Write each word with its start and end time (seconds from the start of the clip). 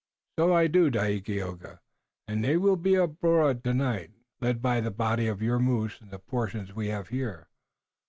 "So 0.39 0.51
I 0.51 0.65
do, 0.65 0.89
Dagaeoga, 0.89 1.79
and 2.27 2.43
they 2.43 2.57
will 2.57 2.75
be 2.75 2.95
abroad 2.95 3.63
tonight, 3.63 4.09
led 4.39 4.59
by 4.59 4.81
the 4.81 4.89
body 4.89 5.27
of 5.27 5.43
your 5.43 5.59
moose 5.59 6.01
and 6.01 6.09
the 6.09 6.17
portion 6.17 6.67
we 6.73 6.87
have 6.87 7.09
here. 7.09 7.49